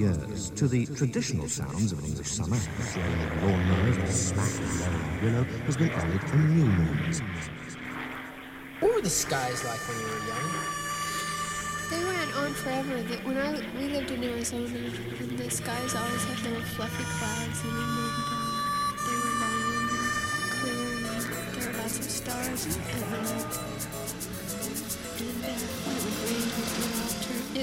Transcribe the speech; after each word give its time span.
years, 0.00 0.50
to 0.56 0.66
the 0.66 0.86
traditional 0.86 1.46
sounds 1.48 1.92
of 1.92 1.98
an 1.98 2.06
English 2.06 2.28
summer, 2.28 2.56
the 2.56 2.82
swaying 2.82 3.22
of 3.22 3.30
lawnmowers 3.44 3.98
and 3.98 4.08
smack 4.08 4.48
of 4.48 4.68
blowing 4.78 5.22
willow, 5.22 5.44
has 5.66 5.76
been 5.76 5.90
added 5.90 6.22
a 6.32 6.36
new 6.36 6.64
noise. 6.64 7.20
What 8.80 8.94
were 8.94 9.02
the 9.02 9.10
skies 9.10 9.62
like 9.64 9.80
when 9.88 9.98
you 10.00 10.06
were 10.06 10.24
young? 10.32 10.50
They 11.90 12.02
went 12.04 12.36
on 12.36 12.54
forever. 12.54 13.02
The- 13.02 13.20
When 13.28 13.36
I 13.36 13.50
we 13.76 13.88
lived 13.88 14.10
in 14.10 14.24
Arizona, 14.24 14.64
and 15.20 15.38
the 15.38 15.50
skies 15.50 15.94
always 15.94 16.24
had 16.24 16.38
little 16.48 16.62
fluffy 16.74 17.04
clouds, 17.18 17.58
and 17.64 17.72
then 17.76 17.90
they, 17.96 18.08
they 19.04 19.16
were 19.20 19.34
long 19.42 19.60
and 19.76 20.00
clear, 20.56 20.86
and 20.96 21.22
there 21.54 21.72
were 21.72 21.78
lots 21.78 21.98
of 21.98 22.04
stars 22.08 22.60
at 22.66 23.10
night. 23.10 23.58
And 23.64 23.69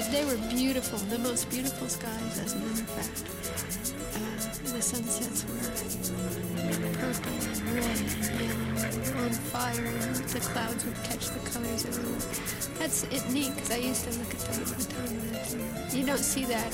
they 0.06 0.24
were 0.24 0.36
beautiful, 0.48 0.98
the 1.10 1.18
most 1.18 1.50
beautiful 1.50 1.88
skies, 1.88 2.38
as 2.38 2.54
a 2.54 2.58
matter 2.58 2.82
of 2.82 2.88
fact. 2.88 3.24
Uh, 4.14 4.18
the 4.72 4.80
sunsets 4.80 5.44
were 5.44 5.58
purple 7.02 7.32
red 7.74 7.98
and 7.98 8.22
yellow, 8.38 9.24
on 9.24 9.30
fire, 9.50 9.74
the 9.74 10.40
clouds 10.40 10.84
would 10.84 10.94
catch 11.02 11.28
the 11.30 11.40
colors 11.50 11.84
of 11.84 11.98
everywhere. 11.98 12.78
That's 12.78 13.02
it 13.04 13.28
neat 13.30 13.52
because 13.54 13.70
I 13.72 13.76
used 13.76 14.04
to 14.04 14.10
look 14.18 14.32
at 14.34 14.40
them 14.40 14.60
all 14.60 14.66
the 14.72 14.84
time. 14.86 15.98
You 15.98 16.06
don't 16.06 16.18
see 16.18 16.44
that. 16.44 16.72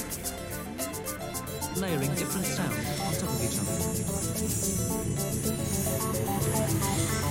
layering 1.76 2.14
different 2.14 2.46
sounds 2.46 2.76
on 3.00 3.14
top 3.14 3.30
of 3.30 3.40
each 3.42 3.58
other. 3.58 3.72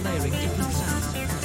Layering 0.04 0.32
different 0.32 0.74
sounds 0.74 1.43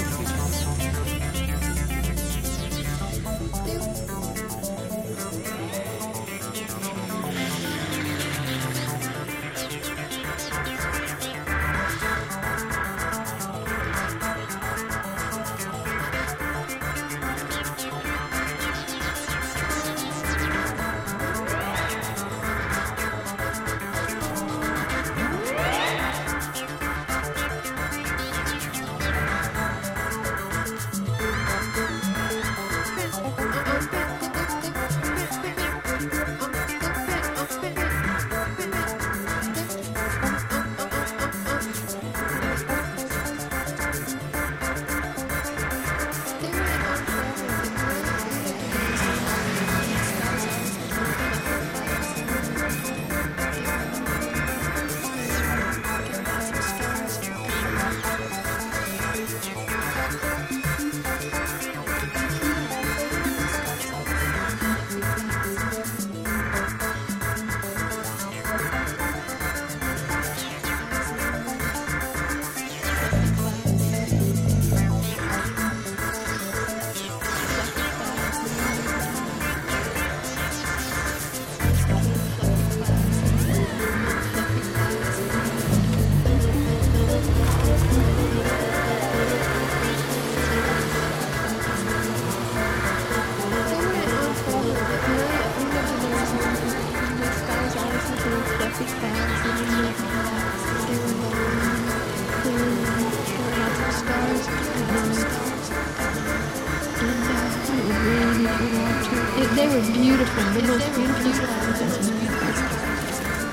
they 109.59 109.66
were 109.66 109.83
beautiful, 109.92 110.44
the 110.55 110.62
most 110.62 110.87
beautiful 110.94 111.33
skies. 111.35 111.81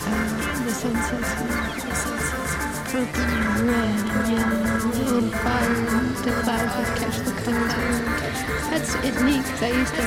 Um, 0.05 0.29
the 0.65 0.71
sunsets 0.71 1.31
were 1.41 1.57
purple 2.91 3.25
and 3.25 3.65
red 3.65 4.05
and 4.13 4.27
yellow 4.31 5.17
and 5.17 5.31
fire, 5.33 5.81
the 6.21 6.31
clouds 6.43 6.73
would 6.77 6.91
catch 6.99 7.17
the 7.25 7.33
colors. 7.41 7.73
That's 8.69 8.91
it 9.07 9.15
neat 9.25 9.47
I 9.63 9.71
used 9.81 9.95
to. 9.95 10.03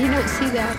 You 0.00 0.06
don't 0.10 0.28
see 0.28 0.50
that. 0.50 0.76